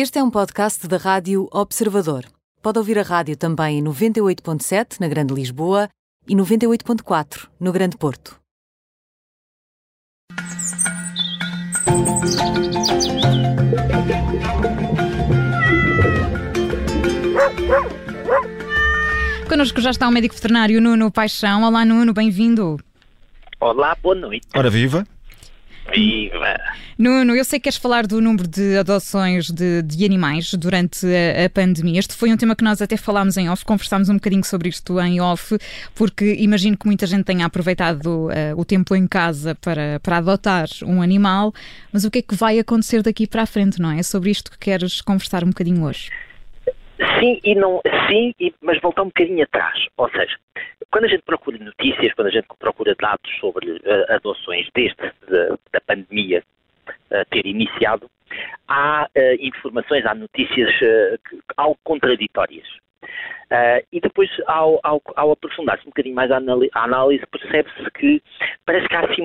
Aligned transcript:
Este 0.00 0.20
é 0.20 0.22
um 0.22 0.30
podcast 0.30 0.86
da 0.86 0.96
Rádio 0.96 1.48
Observador. 1.50 2.24
Pode 2.62 2.78
ouvir 2.78 3.00
a 3.00 3.02
rádio 3.02 3.36
também 3.36 3.80
em 3.80 3.82
98.7 3.82 5.00
na 5.00 5.08
Grande 5.08 5.34
Lisboa 5.34 5.88
e 6.28 6.36
98.4 6.36 7.48
no 7.58 7.72
Grande 7.72 7.96
Porto. 7.96 8.38
Connosco 19.48 19.80
já 19.80 19.90
está 19.90 20.06
o 20.06 20.12
médico 20.12 20.36
veterinário 20.36 20.80
Nuno 20.80 21.10
Paixão. 21.10 21.64
Olá, 21.64 21.84
Nuno, 21.84 22.14
bem-vindo. 22.14 22.78
Olá, 23.58 23.96
boa 24.00 24.14
noite. 24.14 24.46
Ora 24.54 24.70
viva. 24.70 25.04
Viva! 25.94 26.56
Nuno, 26.98 27.34
eu 27.34 27.44
sei 27.44 27.58
que 27.58 27.64
queres 27.64 27.78
falar 27.78 28.06
do 28.06 28.20
número 28.20 28.46
de 28.46 28.76
adoções 28.76 29.50
de, 29.50 29.82
de 29.82 30.04
animais 30.04 30.52
durante 30.54 31.06
a, 31.06 31.46
a, 31.46 31.50
pandemia. 31.50 31.98
Este 31.98 32.14
foi 32.14 32.32
um 32.32 32.36
tema 32.36 32.56
que 32.56 32.64
nós 32.64 32.82
até 32.82 32.96
falámos 32.96 33.36
em 33.36 33.48
off, 33.48 33.64
conversámos 33.64 34.08
um 34.08 34.14
bocadinho 34.14 34.44
sobre 34.44 34.68
isto 34.68 35.00
em 35.00 35.20
off, 35.20 35.56
porque 35.94 36.34
imagino 36.38 36.76
que 36.76 36.86
muita 36.86 37.06
gente 37.06 37.24
tenha 37.24 37.46
aproveitado 37.46 38.26
uh, 38.26 38.30
o 38.56 38.64
tempo 38.64 38.94
em 38.94 39.06
casa 39.06 39.54
para, 39.54 40.00
para 40.00 40.18
adotar 40.18 40.66
um 40.84 41.00
animal, 41.00 41.52
mas 41.92 42.04
o 42.04 42.10
que 42.10 42.18
é 42.18 42.22
que 42.22 42.34
vai 42.34 42.58
acontecer 42.58 43.02
daqui 43.02 43.26
para 43.26 43.42
a 43.42 43.46
frente, 43.46 43.80
não 43.80 43.90
é? 43.90 44.00
É 44.00 44.02
sobre 44.02 44.30
isto 44.30 44.50
que 44.50 44.58
queres 44.58 45.00
conversar 45.00 45.44
um 45.44 45.48
bocadinho 45.48 45.84
hoje. 45.84 46.10
Sim 47.20 47.40
e 47.44 47.54
não, 47.54 47.80
sim, 48.08 48.34
mas 48.60 48.80
voltar 48.80 49.02
um 49.02 49.06
bocadinho 49.06 49.44
atrás. 49.44 49.86
Ou 49.96 50.10
seja, 50.10 50.36
quando 50.90 51.04
a 51.04 51.08
gente 51.08 51.22
procura 51.22 51.58
notícias, 51.58 52.14
quando 52.14 52.28
a 52.28 52.30
gente 52.30 52.46
procura 52.58 52.94
dados 52.94 53.30
sobre 53.38 53.70
uh, 53.70 53.80
adoções 54.08 54.68
desde 54.74 54.96
de, 54.96 55.48
da 55.72 55.80
pandemia 55.86 56.42
uh, 56.88 57.24
ter 57.30 57.46
iniciado, 57.46 58.10
há 58.66 59.06
uh, 59.06 59.20
informações, 59.40 60.06
há 60.06 60.14
notícias 60.14 60.70
algo 61.56 61.78
contraditórias. 61.84 62.66
e 63.92 64.00
depois, 64.00 64.30
ao, 64.46 64.80
ao, 64.82 65.02
ao 65.16 65.32
aprofundar-se 65.32 65.84
um 65.86 65.90
bocadinho 65.90 66.14
mais 66.14 66.30
a 66.30 66.36
análise, 66.36 67.24
percebe-se 67.26 67.90
que 67.92 68.22
parece 68.66 68.88
que 68.88 68.96
há 68.96 69.00
assim 69.00 69.24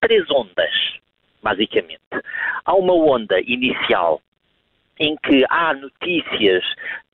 três 0.00 0.30
ondas, 0.30 0.98
basicamente. 1.42 2.00
Há 2.64 2.74
uma 2.74 2.94
onda 2.94 3.40
inicial 3.40 4.20
em 4.98 5.16
que 5.16 5.44
há 5.50 5.74
notícias 5.74 6.64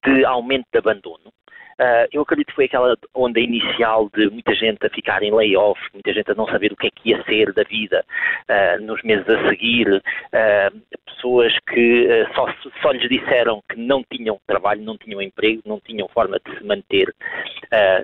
de 0.04 0.24
aumento 0.24 0.66
de 0.72 0.78
abandono, 0.78 1.32
Uh, 1.80 2.06
eu 2.12 2.22
acredito 2.22 2.48
que 2.48 2.54
foi 2.54 2.64
aquela 2.66 2.96
onda 3.14 3.40
inicial 3.40 4.10
de 4.14 4.28
muita 4.30 4.54
gente 4.54 4.84
a 4.86 4.90
ficar 4.90 5.22
em 5.22 5.32
layoff, 5.32 5.80
muita 5.92 6.12
gente 6.12 6.30
a 6.30 6.34
não 6.34 6.46
saber 6.46 6.72
o 6.72 6.76
que 6.76 6.88
é 6.88 6.90
que 6.90 7.10
ia 7.10 7.22
ser 7.24 7.52
da 7.52 7.62
vida 7.62 8.04
uh, 8.48 8.82
nos 8.82 9.02
meses 9.02 9.28
a 9.28 9.48
seguir, 9.48 9.88
uh, 9.88 10.98
pessoas 11.06 11.52
que 11.68 12.26
só, 12.34 12.52
só 12.80 12.90
lhes 12.92 13.08
disseram 13.08 13.62
que 13.68 13.76
não 13.76 14.04
tinham 14.10 14.38
trabalho, 14.46 14.82
não 14.82 14.96
tinham 14.98 15.22
emprego, 15.22 15.62
não 15.64 15.80
tinham 15.80 16.08
forma 16.08 16.38
de 16.44 16.58
se 16.58 16.64
manter 16.64 17.14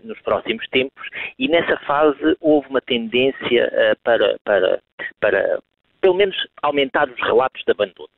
nos 0.05 0.19
próximos 0.21 0.67
tempos, 0.69 1.09
e 1.39 1.49
nessa 1.49 1.77
fase 1.79 2.37
houve 2.41 2.69
uma 2.69 2.81
tendência 2.81 3.97
para, 4.03 4.39
para, 4.45 4.81
para, 5.21 5.59
pelo 6.01 6.15
menos, 6.15 6.37
aumentar 6.63 7.09
os 7.09 7.21
relatos 7.21 7.63
de 7.65 7.73
abandono. 7.73 8.09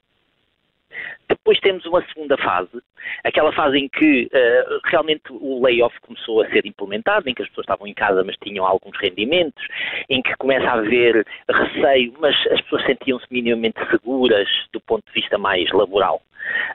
Depois 1.28 1.58
temos 1.60 1.86
uma 1.86 2.04
segunda 2.06 2.36
fase, 2.36 2.82
aquela 3.24 3.52
fase 3.52 3.78
em 3.78 3.88
que 3.88 4.24
uh, 4.26 4.80
realmente 4.84 5.22
o 5.30 5.62
layoff 5.62 5.98
começou 6.00 6.42
a 6.42 6.50
ser 6.50 6.66
implementado, 6.66 7.28
em 7.28 7.34
que 7.34 7.42
as 7.42 7.48
pessoas 7.48 7.64
estavam 7.64 7.86
em 7.86 7.94
casa 7.94 8.24
mas 8.24 8.36
tinham 8.42 8.66
alguns 8.66 8.96
rendimentos, 8.98 9.64
em 10.08 10.20
que 10.22 10.34
começa 10.36 10.66
a 10.66 10.74
haver 10.74 11.24
receio, 11.48 12.14
mas 12.18 12.34
as 12.48 12.60
pessoas 12.62 12.84
sentiam-se 12.84 13.26
minimamente 13.30 13.78
seguras 13.90 14.48
do 14.72 14.80
ponto 14.80 15.04
de 15.06 15.12
vista 15.12 15.38
mais 15.38 15.70
laboral. 15.72 16.20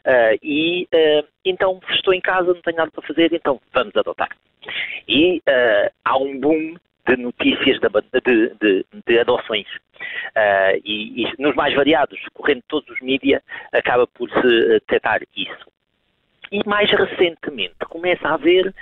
Uh, 0.06 0.38
e 0.42 0.88
uh, 0.94 1.28
então 1.44 1.80
estou 1.90 2.14
em 2.14 2.22
casa, 2.22 2.54
não 2.54 2.62
tenho 2.62 2.78
nada 2.78 2.92
para 2.92 3.06
fazer, 3.06 3.34
então 3.34 3.60
vamos 3.74 3.96
adotar. 3.96 4.30
E 5.08 5.44
há 6.04 6.18
um 6.18 6.40
boom 6.40 6.76
de 7.08 7.18
notícias 7.18 7.80
de, 7.80 8.22
de, 8.22 8.56
de, 8.62 8.86
de 9.06 9.20
adoções. 9.20 9.68
Uh, 10.36 10.82
e, 10.84 11.24
e, 11.24 11.34
nos 11.40 11.56
mais 11.56 11.74
variados, 11.74 12.20
correndo 12.34 12.64
todos 12.68 12.90
os 12.90 13.00
mídias, 13.02 13.42
acaba 13.72 14.06
por 14.08 14.30
se 14.30 14.68
detectar 14.70 15.22
isso. 15.36 15.72
E 16.52 16.68
mais 16.68 16.90
recentemente 16.92 17.76
começa 17.90 18.28
a 18.28 18.34
haver 18.34 18.74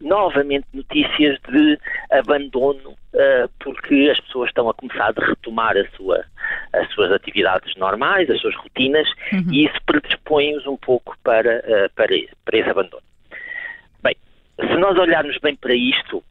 novamente 0.00 0.66
notícias 0.72 1.38
de 1.48 1.78
abandono, 2.10 2.90
uh, 2.90 3.48
porque 3.58 4.08
as 4.10 4.20
pessoas 4.20 4.48
estão 4.50 4.68
a 4.68 4.74
começar 4.74 5.12
a 5.16 5.26
retomar 5.26 5.76
a 5.76 5.88
sua, 5.96 6.24
as 6.72 6.88
suas 6.92 7.10
atividades 7.12 7.74
normais, 7.76 8.30
as 8.30 8.40
suas 8.40 8.54
rotinas, 8.56 9.08
uhum. 9.32 9.52
e 9.52 9.64
isso 9.66 9.78
predispõe-os 9.86 10.66
um 10.66 10.76
pouco 10.76 11.16
para, 11.22 11.58
uh, 11.58 11.94
para, 11.94 12.14
para 12.44 12.58
esse 12.58 12.70
abandono. 12.70 13.02
Bem, 14.02 14.16
se 14.60 14.76
nós 14.76 14.96
olharmos 14.96 15.36
bem 15.38 15.56
para 15.56 15.74
isto, 15.74 16.22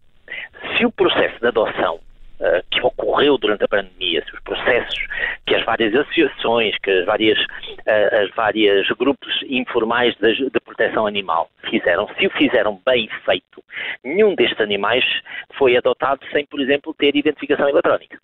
se 0.77 0.85
o 0.85 0.91
processo 0.91 1.39
de 1.39 1.47
adoção 1.47 1.95
uh, 1.95 2.63
que 2.69 2.81
ocorreu 2.81 3.37
durante 3.37 3.63
a 3.63 3.67
pandemia, 3.67 4.23
se 4.23 4.33
os 4.33 4.39
processos 4.41 5.07
que 5.45 5.55
as 5.55 5.65
várias 5.65 5.93
associações, 5.95 6.77
que 6.79 6.91
as 6.91 7.05
várias, 7.05 7.39
uh, 7.39 8.23
as 8.23 8.29
várias 8.35 8.87
grupos 8.89 9.43
informais 9.49 10.15
de, 10.15 10.49
de, 10.49 10.59
proteção 10.59 11.07
animal 11.07 11.49
fizeram, 11.69 12.07
se 12.17 12.27
o 12.27 12.31
fizeram 12.31 12.79
bem 12.85 13.09
feito, 13.25 13.63
nenhum 14.03 14.35
destes 14.35 14.59
animais 14.61 15.03
foi 15.57 15.75
adotado 15.75 16.21
sem, 16.31 16.45
por 16.45 16.59
exemplo, 16.59 16.93
ter 16.93 17.15
identificação 17.15 17.67
eletrónica. 17.67 18.19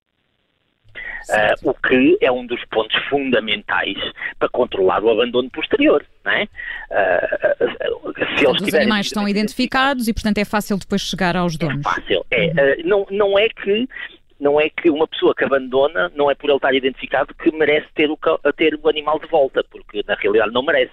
Uh, 1.29 1.69
o 1.69 1.73
que 1.73 2.17
é 2.21 2.31
um 2.31 2.45
dos 2.45 2.63
pontos 2.65 2.95
fundamentais 3.09 3.97
para 4.37 4.49
controlar 4.49 5.03
o 5.03 5.09
abandono 5.09 5.49
posterior. 5.49 6.05
Não 6.25 6.31
é? 6.31 6.43
Uh, 6.43 8.37
se 8.37 8.45
eles 8.45 8.61
os 8.61 8.73
animais 8.73 9.07
estão 9.07 9.27
identificados 9.27 10.07
e, 10.07 10.13
portanto, 10.13 10.37
é 10.37 10.45
fácil 10.45 10.77
depois 10.77 11.01
chegar 11.01 11.35
aos 11.35 11.57
donos. 11.57 11.79
É 11.79 11.83
fácil. 11.83 12.25
É, 12.31 12.47
uh, 12.47 12.87
não, 12.87 13.05
não 13.09 13.39
é 13.39 13.47
que 13.49 13.87
não 14.39 14.59
é 14.59 14.69
que 14.69 14.89
uma 14.89 15.07
pessoa 15.07 15.33
que 15.33 15.45
abandona, 15.45 16.11
não 16.15 16.29
é 16.29 16.35
por 16.35 16.49
ele 16.49 16.57
estar 16.57 16.73
identificado 16.73 17.33
que 17.33 17.49
merece 17.51 17.87
ter 17.95 18.09
o, 18.11 18.17
ter 18.57 18.77
o 18.81 18.89
animal 18.89 19.17
de 19.17 19.27
volta, 19.27 19.63
porque 19.71 20.03
na 20.05 20.15
realidade 20.15 20.51
não 20.51 20.63
merece. 20.63 20.91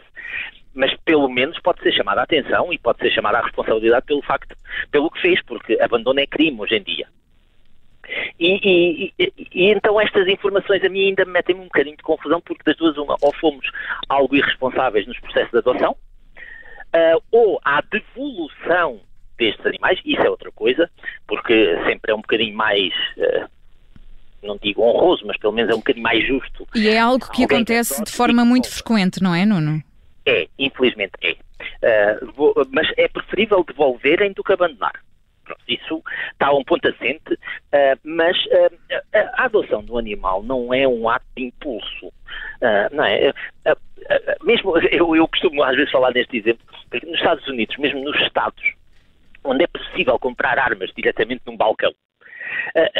Mas 0.72 0.94
pelo 1.04 1.28
menos 1.28 1.58
pode 1.58 1.82
ser 1.82 1.92
chamada 1.92 2.20
a 2.20 2.24
atenção 2.24 2.72
e 2.72 2.78
pode 2.78 3.00
ser 3.00 3.10
chamada 3.10 3.38
a 3.38 3.42
responsabilidade 3.42 4.06
pelo 4.06 4.22
facto, 4.22 4.56
pelo 4.92 5.10
que 5.10 5.20
fez, 5.20 5.42
porque 5.42 5.76
abandono 5.80 6.20
é 6.20 6.26
crime 6.26 6.60
hoje 6.60 6.76
em 6.76 6.82
dia. 6.82 7.08
E, 8.38 9.12
e, 9.18 9.32
e, 9.54 9.70
então 9.70 10.00
estas 10.00 10.26
informações 10.26 10.82
a 10.84 10.88
mim 10.88 11.08
ainda 11.08 11.24
me 11.24 11.32
metem 11.32 11.56
um 11.56 11.64
bocadinho 11.64 11.96
de 11.96 12.02
confusão, 12.02 12.40
porque 12.40 12.62
das 12.64 12.76
duas 12.76 12.96
uma, 12.96 13.16
ou 13.20 13.32
fomos 13.34 13.66
algo 14.08 14.34
irresponsáveis 14.34 15.06
nos 15.06 15.18
processos 15.20 15.50
de 15.50 15.58
adoção, 15.58 15.92
uh, 15.92 17.22
ou 17.30 17.60
há 17.64 17.82
devolução 17.82 19.00
destes 19.38 19.64
animais, 19.64 20.00
isso 20.04 20.20
é 20.20 20.30
outra 20.30 20.50
coisa, 20.52 20.90
porque 21.26 21.76
sempre 21.86 22.12
é 22.12 22.14
um 22.14 22.20
bocadinho 22.20 22.56
mais... 22.56 22.92
Uh, 23.16 23.48
não 24.42 24.56
digo 24.56 24.82
honroso, 24.82 25.26
mas 25.26 25.36
pelo 25.36 25.52
menos 25.52 25.70
é 25.70 25.74
um 25.74 25.80
bocadinho 25.80 26.02
mais 26.02 26.26
justo. 26.26 26.66
E 26.74 26.88
é 26.88 26.98
algo 26.98 27.30
que 27.30 27.44
acontece 27.44 28.02
de 28.02 28.10
forma 28.10 28.42
muito 28.42 28.70
frequente, 28.70 29.22
não 29.22 29.34
é, 29.34 29.44
Nuno? 29.44 29.82
É, 30.24 30.48
infelizmente 30.58 31.12
é. 31.22 31.36
Uh, 31.82 32.32
vou, 32.32 32.54
mas 32.70 32.88
é 32.96 33.06
preferível 33.08 33.62
devolverem 33.62 34.32
do 34.32 34.42
que 34.42 34.52
abandonar. 34.52 34.94
Isso 35.68 36.02
está 36.32 36.48
a 36.48 36.56
um 36.56 36.64
ponto 36.64 36.88
assente, 36.88 37.34
uh, 37.34 37.98
mas 38.04 38.36
uh, 38.46 38.78
a 39.36 39.44
adoção 39.44 39.82
do 39.82 39.98
animal 39.98 40.42
não 40.42 40.72
é 40.72 40.86
um 40.86 41.08
ato 41.08 41.26
de 41.36 41.44
impulso. 41.44 42.12
Não 42.92 43.04
é? 43.04 43.32
mesmo, 44.42 44.76
eu, 44.90 45.16
eu 45.16 45.28
costumo 45.28 45.62
às 45.62 45.76
vezes 45.76 45.90
falar 45.90 46.12
neste 46.12 46.36
exemplo, 46.36 46.64
porque 46.90 47.06
nos 47.06 47.16
Estados 47.16 47.46
Unidos, 47.48 47.76
mesmo 47.78 48.02
nos 48.04 48.18
Estados, 48.20 48.62
onde 49.44 49.64
é 49.64 49.66
possível 49.66 50.18
comprar 50.18 50.58
armas 50.58 50.90
diretamente 50.94 51.42
num 51.46 51.56
balcão, 51.56 51.92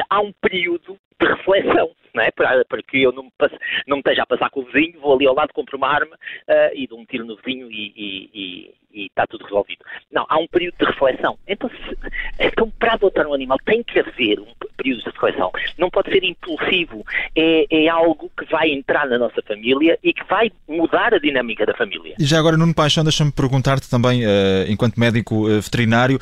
há 0.08 0.20
um 0.20 0.32
período 0.40 0.98
de 1.20 1.26
reflexão, 1.26 1.90
não 2.14 2.22
é? 2.22 2.30
para, 2.30 2.64
para 2.64 2.82
que 2.82 3.02
eu 3.02 3.12
não 3.12 3.24
me, 3.24 3.32
passe, 3.36 3.54
não 3.86 3.98
me 3.98 4.00
esteja 4.00 4.22
a 4.22 4.26
passar 4.26 4.50
com 4.50 4.60
o 4.60 4.64
vizinho, 4.64 5.00
vou 5.00 5.14
ali 5.14 5.26
ao 5.26 5.34
lado, 5.34 5.52
compro 5.52 5.76
uma 5.76 5.88
arma 5.88 6.16
uh, 6.16 6.74
e 6.74 6.86
dou 6.86 6.98
um 6.98 7.04
tiro 7.04 7.24
no 7.24 7.36
vizinho 7.36 7.70
e, 7.70 7.92
e, 7.96 8.30
e, 8.34 8.74
e, 8.92 9.06
está 9.06 9.26
tudo 9.26 9.44
resolvido. 9.44 9.84
Não, 10.10 10.24
há 10.28 10.38
um 10.38 10.46
período 10.46 10.76
de 10.78 10.86
reflexão. 10.86 11.38
Então, 11.46 11.68
se, 11.68 11.98
então, 12.38 12.70
para 12.78 12.94
adotar 12.94 13.26
um 13.26 13.34
animal 13.34 13.58
tem 13.64 13.82
que 13.82 14.00
haver 14.00 14.40
um 14.40 14.52
período 14.76 15.00
de 15.00 15.10
reflexão. 15.10 15.52
Não 15.78 15.90
pode 15.90 16.10
ser 16.10 16.24
impulsivo. 16.24 17.04
É, 17.36 17.66
é 17.70 17.88
algo 17.88 18.30
que 18.36 18.44
vai 18.46 18.70
entrar 18.70 19.06
na 19.06 19.18
nossa 19.18 19.42
família 19.42 19.98
e 20.02 20.12
que 20.12 20.24
vai 20.24 20.50
mudar 20.66 21.14
a 21.14 21.18
dinâmica 21.18 21.66
da 21.66 21.74
família. 21.74 22.14
E 22.18 22.24
já 22.24 22.38
agora, 22.38 22.56
Nuno 22.56 22.74
Paixão, 22.74 23.04
deixa-me 23.04 23.30
perguntar-te 23.30 23.88
também, 23.90 24.24
uh, 24.24 24.64
enquanto 24.68 24.98
médico 24.98 25.46
uh, 25.46 25.60
veterinário, 25.60 26.18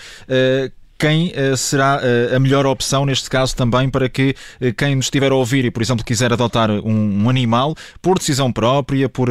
quem 0.98 1.28
uh, 1.28 1.56
será 1.56 1.98
uh, 1.98 2.36
a 2.36 2.40
melhor 2.40 2.66
opção 2.66 3.06
neste 3.06 3.30
caso 3.30 3.56
também 3.56 3.88
para 3.88 4.08
que 4.08 4.34
uh, 4.60 4.74
quem 4.76 4.96
nos 4.96 5.06
estiver 5.06 5.30
a 5.30 5.34
ouvir 5.34 5.64
e, 5.64 5.70
por 5.70 5.80
exemplo, 5.80 6.04
quiser 6.04 6.32
adotar 6.32 6.70
um, 6.70 7.24
um 7.24 7.30
animal 7.30 7.74
por 8.02 8.18
decisão 8.18 8.52
própria, 8.52 9.08
por 9.08 9.28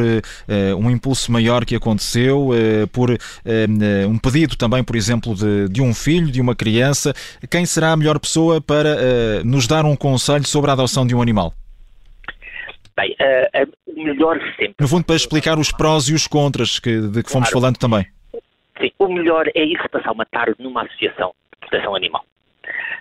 um 0.78 0.90
impulso 0.90 1.30
maior 1.30 1.64
que 1.64 1.74
aconteceu, 1.74 2.50
por 2.92 3.10
um 4.08 4.18
pedido 4.18 4.56
também, 4.56 4.82
por 4.82 4.96
exemplo, 4.96 5.34
de, 5.34 5.68
de, 5.68 5.82
um 5.82 5.92
filho, 5.92 6.30
de 6.30 6.40
uma 6.40 6.54
criança, 6.54 7.12
quem 7.50 7.66
será 7.66 7.92
a 7.92 7.96
melhor 7.96 8.18
pessoa 8.18 8.60
para 8.60 9.42
nos 9.44 9.66
dar 9.66 9.84
um 9.84 9.96
conselho 9.96 10.46
sobre 10.46 10.70
a 10.70 10.74
adoção 10.74 11.06
de 11.06 11.14
um 11.14 11.20
animal? 11.20 11.52
Bem, 12.96 13.14
uh, 13.20 13.62
uh, 13.62 13.72
o 13.86 14.04
melhor 14.04 14.38
sempre. 14.56 14.74
No 14.80 14.88
fundo, 14.88 15.04
para 15.04 15.16
explicar 15.16 15.58
os 15.58 15.70
prós 15.70 16.08
e 16.08 16.14
os 16.14 16.26
contras 16.26 16.78
que, 16.78 17.00
de 17.00 17.22
que 17.22 17.30
fomos 17.30 17.48
claro. 17.48 17.60
falando 17.60 17.78
também. 17.78 18.06
Sim, 18.80 18.90
o 18.98 19.08
melhor 19.08 19.46
é 19.54 19.64
ir 19.64 19.80
se 19.80 19.88
passar 19.88 20.12
uma 20.12 20.26
tarde 20.26 20.56
numa 20.58 20.82
associação 20.82 21.32
proteção 21.68 21.94
animal. 21.94 22.24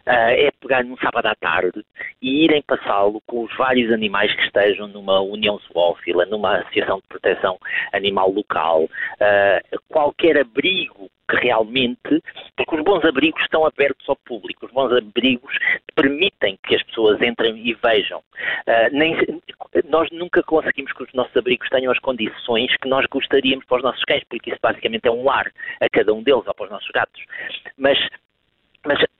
Uh, 0.07 0.31
é 0.47 0.51
pegar 0.61 0.85
num 0.85 0.95
sábado 0.97 1.25
à 1.25 1.35
tarde 1.35 1.83
e 2.21 2.45
irem 2.45 2.61
passá-lo 2.61 3.21
com 3.27 3.43
os 3.43 3.57
vários 3.57 3.91
animais 3.91 4.33
que 4.33 4.43
estejam 4.43 4.87
numa 4.87 5.19
união 5.19 5.59
zoófila, 5.59 6.25
numa 6.25 6.59
associação 6.59 6.99
de 6.99 7.07
proteção 7.09 7.59
animal 7.91 8.31
local, 8.31 8.83
uh, 8.83 9.79
qualquer 9.89 10.37
abrigo 10.37 11.09
que 11.29 11.35
realmente, 11.35 12.23
porque 12.55 12.75
os 12.77 12.83
bons 12.85 13.03
abrigos 13.03 13.41
estão 13.41 13.65
abertos 13.65 14.07
ao 14.07 14.15
público, 14.15 14.65
os 14.65 14.71
bons 14.71 14.93
abrigos 14.93 15.53
permitem 15.93 16.57
que 16.65 16.75
as 16.75 16.83
pessoas 16.83 17.21
entrem 17.21 17.57
e 17.67 17.73
vejam. 17.73 18.19
Uh, 18.19 18.89
nem, 18.93 19.13
nós 19.89 20.09
nunca 20.11 20.41
conseguimos 20.43 20.93
que 20.93 21.03
os 21.03 21.13
nossos 21.13 21.35
abrigos 21.35 21.67
tenham 21.67 21.91
as 21.91 21.99
condições 21.99 22.73
que 22.77 22.87
nós 22.87 23.05
gostaríamos 23.07 23.65
para 23.65 23.77
os 23.77 23.83
nossos 23.83 24.05
cães, 24.05 24.23
porque 24.29 24.51
isso 24.51 24.59
basicamente 24.61 25.05
é 25.05 25.11
um 25.11 25.25
lar 25.25 25.51
a 25.81 25.89
cada 25.89 26.13
um 26.13 26.23
deles 26.23 26.47
ou 26.47 26.53
para 26.53 26.65
os 26.65 26.71
nossos 26.71 26.89
gatos. 26.91 27.21
Mas 27.77 27.97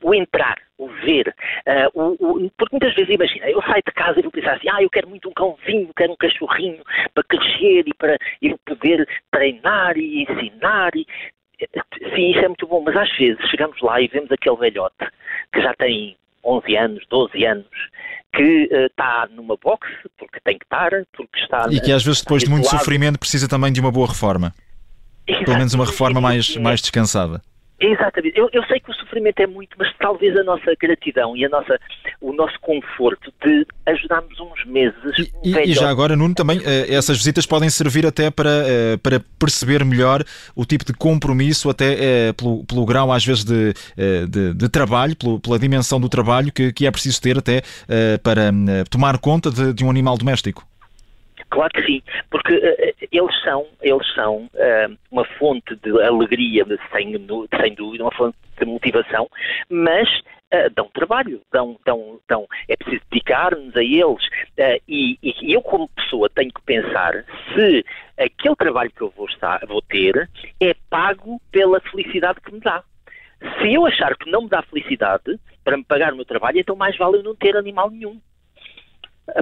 o 0.08 0.16
entrar, 0.16 0.58
o 0.78 0.88
ver, 0.88 1.36
uh, 1.68 1.92
o, 1.94 2.46
o, 2.46 2.52
porque 2.52 2.78
muitas 2.78 2.96
vezes, 2.96 3.14
imagina, 3.14 3.50
eu 3.50 3.62
saio 3.64 3.84
de 3.86 3.92
casa 3.92 4.20
e 4.20 4.24
vou 4.24 4.32
pensar 4.32 4.54
assim, 4.54 4.70
ah, 4.72 4.82
eu 4.82 4.90
quero 4.90 5.10
muito 5.10 5.28
um 5.28 5.34
cãozinho, 5.34 5.92
quero 5.94 6.14
um 6.14 6.16
cachorrinho 6.16 6.82
para 7.14 7.24
crescer 7.26 7.84
e 7.86 7.94
para 7.94 8.18
eu 8.42 8.58
poder 8.66 9.06
treinar 9.30 9.98
e 9.98 10.24
ensinar. 10.24 10.96
E... 10.96 11.06
Sim, 12.16 12.32
isso 12.32 12.40
é 12.40 12.48
muito 12.48 12.66
bom, 12.68 12.82
mas 12.86 12.96
às 12.96 13.18
vezes 13.18 13.38
chegamos 13.50 13.82
lá 13.82 14.00
e 14.00 14.08
vemos 14.08 14.32
aquele 14.32 14.56
velhote 14.56 15.12
que 15.52 15.62
já 15.62 15.74
tem 15.74 16.16
11 16.46 16.78
anos, 16.78 17.04
12 17.10 17.46
anos, 17.46 17.68
que 18.34 18.70
uh, 18.72 18.86
está 18.86 19.28
numa 19.32 19.58
box, 19.58 19.86
porque 20.18 20.40
tem 20.46 20.58
que 20.58 20.64
estar, 20.64 20.92
porque 21.12 21.38
está... 21.38 21.68
E 21.70 21.82
que 21.82 21.92
às 21.92 22.06
vezes 22.06 22.22
depois 22.22 22.44
de 22.44 22.50
muito 22.50 22.70
sofrimento 22.70 23.20
precisa 23.20 23.50
também 23.50 23.74
de 23.74 23.82
uma 23.82 23.92
boa 23.92 24.08
reforma. 24.08 24.54
Exatamente. 25.28 25.46
Pelo 25.46 25.58
menos 25.58 25.74
uma 25.74 25.86
reforma 25.86 26.22
mais, 26.22 26.56
mais 26.56 26.80
descansada. 26.80 27.42
Exatamente. 27.80 28.38
Eu, 28.38 28.50
eu, 28.52 28.64
sei 28.64 28.80
que 28.80 28.90
o 28.90 28.94
sofrimento 28.94 29.40
é 29.40 29.46
muito, 29.46 29.76
mas 29.78 29.94
talvez 30.00 30.36
a 30.36 30.44
nossa 30.44 30.74
gratidão 30.82 31.38
e 31.38 31.46
a 31.46 31.50
nossa, 31.50 31.80
o 32.20 32.34
nosso 32.34 32.60
conforto 32.60 33.32
de 33.46 33.68
ajudarmos 33.86 34.40
uns 34.40 34.66
meses. 34.66 35.32
E, 35.44 35.50
e, 35.50 35.72
e 35.72 35.74
já 35.74 35.88
agora, 35.88 36.16
Nuno, 36.16 36.34
também 36.34 36.60
eh, 36.66 36.94
essas 36.94 37.18
visitas 37.18 37.46
podem 37.46 37.70
servir 37.70 38.06
até 38.06 38.32
para, 38.32 38.50
eh, 38.50 38.98
para 38.98 39.20
perceber 39.38 39.86
melhor 39.86 40.24
o 40.56 40.66
tipo 40.66 40.84
de 40.84 40.94
compromisso, 40.94 41.70
até 41.70 42.30
eh, 42.30 42.34
pelo, 42.34 42.66
pelo 42.66 42.84
grau, 42.84 43.12
às 43.12 43.24
vezes, 43.24 43.44
de, 43.44 43.74
de, 44.28 44.54
de 44.56 44.70
trabalho, 44.70 45.16
pela 45.16 45.60
dimensão 45.60 46.00
do 46.00 46.10
trabalho 46.10 46.52
que, 46.52 46.74
que 46.74 46.88
é 46.88 46.92
preciso 46.92 47.22
ter 47.22 47.38
até 47.38 47.62
para 48.24 48.52
tomar 48.90 49.18
conta 49.20 49.52
de, 49.52 49.74
de 49.74 49.86
um 49.86 49.90
animal 49.90 50.18
doméstico. 50.18 50.66
Claro 51.50 51.72
que 51.74 51.86
sim, 51.86 52.02
porque 52.30 52.56
uh, 52.56 53.08
eles 53.12 53.42
são, 53.42 53.66
eles 53.82 54.14
são 54.14 54.50
uh, 54.54 54.98
uma 55.12 55.24
fonte 55.24 55.76
de 55.78 55.90
alegria, 56.02 56.66
sem, 56.92 57.14
sem 57.62 57.74
dúvida, 57.74 58.04
uma 58.04 58.12
fonte 58.12 58.38
de 58.60 58.66
motivação, 58.66 59.30
mas 59.70 60.10
uh, 60.54 60.70
dão 60.76 60.90
trabalho, 60.94 61.42
dão, 61.52 61.80
dão, 61.86 62.20
dão, 62.28 62.48
é 62.68 62.76
preciso 62.76 63.02
dedicar-nos 63.10 63.76
a 63.78 63.84
eles 63.84 64.28
e, 64.90 65.18
e, 65.24 65.54
eu 65.54 65.62
como 65.62 65.88
pessoa 65.90 66.30
tenho 66.30 66.52
que 66.52 66.62
pensar 66.64 67.24
se 67.54 67.86
aquele 68.18 68.56
trabalho 68.56 68.92
que 68.92 69.02
eu 69.02 69.14
vou, 69.16 69.28
estar, 69.28 69.66
vou 69.68 69.82
ter 69.82 70.30
é 70.60 70.76
pago 70.90 71.42
pela 71.52 71.80
felicidade 71.80 72.42
que 72.42 72.52
me 72.52 72.60
dá. 72.60 72.84
Se 73.62 73.74
eu 73.74 73.86
achar 73.86 74.18
que 74.18 74.30
não 74.30 74.44
me 74.44 74.50
dá 74.50 74.64
felicidade 74.64 75.40
para 75.64 75.78
me 75.78 75.84
pagar 75.84 76.12
o 76.12 76.16
meu 76.16 76.26
trabalho, 76.26 76.60
então 76.60 76.76
mais 76.76 76.98
vale 76.98 77.18
eu 77.18 77.24
não 77.24 77.36
ter 77.36 77.56
animal 77.56 77.90
nenhum 77.90 78.20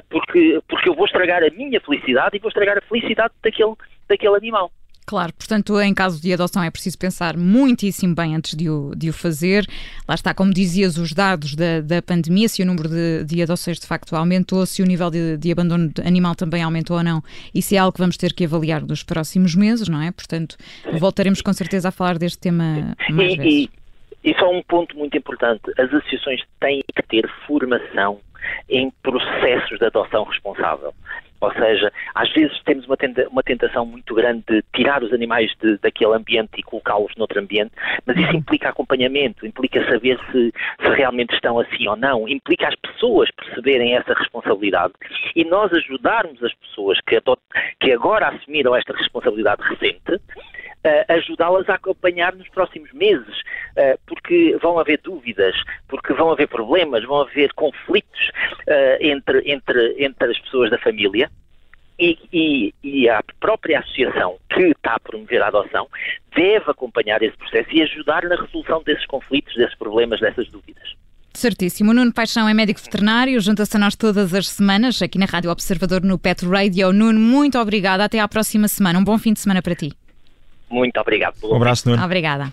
porque, 0.08 0.60
porque 0.68 0.88
eu 0.88 0.94
vou 0.94 1.06
estragar 1.06 1.42
a 1.42 1.50
minha 1.50 1.80
felicidade 1.80 2.36
e 2.36 2.40
vou 2.40 2.48
estragar 2.48 2.78
a 2.78 2.80
felicidade 2.82 3.32
daquele, 3.42 3.74
daquele 4.08 4.36
animal. 4.36 4.70
Claro, 5.06 5.32
portanto, 5.34 5.80
em 5.80 5.94
caso 5.94 6.20
de 6.20 6.32
adoção 6.32 6.64
é 6.64 6.70
preciso 6.70 6.98
pensar 6.98 7.36
muitíssimo 7.36 8.12
bem 8.12 8.34
antes 8.34 8.56
de 8.56 8.68
o, 8.68 8.92
de 8.96 9.08
o 9.08 9.12
fazer. 9.12 9.64
Lá 10.06 10.16
está, 10.16 10.34
como 10.34 10.52
dizias, 10.52 10.98
os 10.98 11.12
dados 11.12 11.54
da, 11.54 11.80
da 11.80 12.02
pandemia, 12.02 12.48
se 12.48 12.60
o 12.60 12.66
número 12.66 12.88
de, 12.88 13.22
de 13.22 13.40
adoções 13.40 13.78
de 13.78 13.86
facto 13.86 14.16
aumentou, 14.16 14.66
se 14.66 14.82
o 14.82 14.84
nível 14.84 15.08
de, 15.08 15.36
de 15.36 15.52
abandono 15.52 15.92
animal 16.04 16.34
também 16.34 16.60
aumentou 16.60 16.96
ou 16.96 17.04
não. 17.04 17.22
Isso 17.54 17.72
é 17.76 17.78
algo 17.78 17.92
que 17.92 18.00
vamos 18.00 18.16
ter 18.16 18.32
que 18.32 18.44
avaliar 18.44 18.82
nos 18.82 19.04
próximos 19.04 19.54
meses, 19.54 19.88
não 19.88 20.02
é? 20.02 20.10
Portanto, 20.10 20.56
voltaremos 20.98 21.40
com 21.40 21.52
certeza 21.52 21.90
a 21.90 21.92
falar 21.92 22.18
deste 22.18 22.38
tema 22.38 22.96
mais 23.08 23.36
vezes. 23.36 23.68
E, 24.26 24.34
só 24.34 24.50
um 24.50 24.62
ponto 24.62 24.98
muito 24.98 25.16
importante: 25.16 25.62
as 25.78 25.92
associações 25.94 26.42
têm 26.60 26.82
que 26.94 27.02
ter 27.02 27.28
formação 27.46 28.20
em 28.68 28.90
processos 29.02 29.78
de 29.78 29.86
adoção 29.86 30.24
responsável. 30.24 30.92
Ou 31.40 31.52
seja, 31.52 31.92
às 32.14 32.32
vezes 32.32 32.58
temos 32.64 32.86
uma, 32.86 32.96
tenta, 32.96 33.28
uma 33.28 33.42
tentação 33.42 33.84
muito 33.84 34.14
grande 34.14 34.42
de 34.48 34.64
tirar 34.74 35.02
os 35.02 35.12
animais 35.12 35.52
de, 35.60 35.76
daquele 35.78 36.14
ambiente 36.14 36.50
e 36.56 36.62
colocá-los 36.62 37.14
noutro 37.16 37.38
ambiente, 37.38 37.72
mas 38.06 38.16
isso 38.16 38.30
uhum. 38.30 38.38
implica 38.38 38.70
acompanhamento, 38.70 39.46
implica 39.46 39.84
saber 39.84 40.18
se, 40.32 40.52
se 40.80 40.88
realmente 40.94 41.34
estão 41.34 41.58
assim 41.58 41.86
ou 41.86 41.96
não, 41.96 42.26
implica 42.26 42.68
as 42.68 42.74
pessoas 42.76 43.30
perceberem 43.32 43.94
essa 43.94 44.14
responsabilidade 44.14 44.94
e 45.34 45.44
nós 45.44 45.70
ajudarmos 45.72 46.42
as 46.42 46.54
pessoas 46.54 46.98
que, 47.06 47.16
adot, 47.16 47.40
que 47.80 47.92
agora 47.92 48.28
assumiram 48.28 48.74
esta 48.74 48.96
responsabilidade 48.96 49.62
recente 49.62 50.18
uh, 50.86 51.12
ajudá-las 51.12 51.68
a 51.68 51.74
acompanhar 51.74 52.34
nos 52.34 52.48
próximos 52.48 52.92
meses, 52.92 53.42
porque 54.06 54.56
vão 54.62 54.78
haver 54.78 55.00
dúvidas, 55.02 55.54
porque 55.88 56.12
vão 56.12 56.30
haver 56.30 56.48
problemas, 56.48 57.04
vão 57.04 57.22
haver 57.22 57.52
conflitos 57.54 58.30
uh, 58.66 58.96
entre, 59.00 59.42
entre, 59.50 60.04
entre 60.04 60.30
as 60.30 60.38
pessoas 60.40 60.70
da 60.70 60.78
família. 60.78 61.30
E, 61.98 62.18
e, 62.30 62.74
e, 62.84 63.08
a 63.08 63.22
própria 63.40 63.78
associação 63.78 64.36
que 64.50 64.64
está 64.64 64.96
a 64.96 65.00
promover 65.00 65.40
a 65.40 65.48
adoção 65.48 65.88
deve 66.36 66.70
acompanhar 66.70 67.22
esse 67.22 67.34
processo 67.38 67.70
e 67.72 67.80
ajudar 67.80 68.22
na 68.24 68.36
resolução 68.36 68.82
desses 68.82 69.06
conflitos, 69.06 69.54
desses 69.56 69.74
problemas, 69.78 70.20
dessas 70.20 70.46
dúvidas. 70.50 70.94
Certíssimo. 71.32 71.92
O 71.92 71.94
Nuno 71.94 72.12
Paixão 72.12 72.48
é 72.48 72.54
médico 72.54 72.80
veterinário, 72.80 73.40
junta-se 73.40 73.76
a 73.76 73.80
nós 73.80 73.94
todas 73.94 74.34
as 74.34 74.48
semanas 74.48 75.00
aqui 75.00 75.18
na 75.18 75.26
Rádio 75.26 75.50
Observador 75.50 76.02
no 76.02 76.18
Pet 76.18 76.46
Radio. 76.46 76.92
Nuno, 76.92 77.18
muito 77.18 77.58
obrigada. 77.58 78.04
Até 78.04 78.20
à 78.20 78.28
próxima 78.28 78.68
semana. 78.68 78.98
Um 78.98 79.04
bom 79.04 79.18
fim 79.18 79.32
de 79.32 79.40
semana 79.40 79.62
para 79.62 79.74
ti. 79.74 79.92
Muito 80.68 80.98
obrigado. 80.98 81.36
Um 81.44 81.56
abraço, 81.56 81.88
Nuno. 81.88 82.04
Obrigada. 82.04 82.52